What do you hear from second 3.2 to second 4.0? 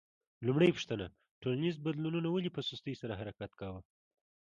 حرکت کاوه؟